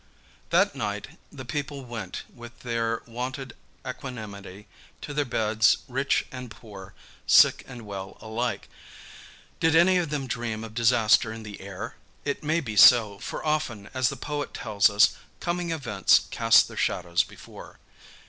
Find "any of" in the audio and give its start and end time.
9.75-10.09